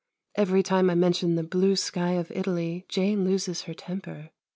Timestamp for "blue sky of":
1.43-2.31